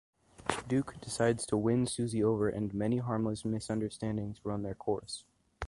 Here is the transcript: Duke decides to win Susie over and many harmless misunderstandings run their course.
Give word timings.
Duke 0.67 0.99
decides 0.99 1.45
to 1.45 1.55
win 1.57 1.85
Susie 1.85 2.23
over 2.23 2.49
and 2.49 2.73
many 2.73 2.97
harmless 2.97 3.45
misunderstandings 3.45 4.43
run 4.43 4.63
their 4.63 4.73
course. 4.73 5.25